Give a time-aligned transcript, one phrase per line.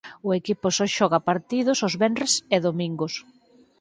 [0.27, 3.13] O equipo só xoga partidos os venres e domingos.